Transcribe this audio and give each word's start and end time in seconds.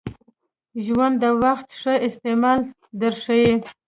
ژوند 0.85 1.15
د 1.23 1.25
وخت 1.43 1.67
ښه 1.79 1.93
استعمال 2.07 2.59
در 2.99 3.13
ښایي. 3.23 3.55